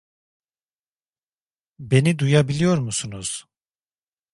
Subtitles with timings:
[1.79, 3.45] Beni duyabiliyor musunuz?